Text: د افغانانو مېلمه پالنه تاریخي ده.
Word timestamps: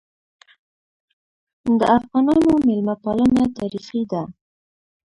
د 1.79 1.81
افغانانو 1.97 2.51
مېلمه 2.67 2.95
پالنه 3.03 3.43
تاریخي 3.57 4.01
ده. 4.11 4.21